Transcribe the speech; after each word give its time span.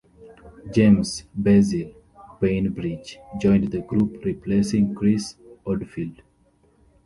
James 0.73 1.25
'Bazil' 1.37 1.93
Bainbridge 2.39 3.19
joined 3.39 3.69
the 3.69 3.81
group 3.81 4.25
replacing 4.25 4.95
Chris 4.95 5.35
Oldfield. 5.63 6.23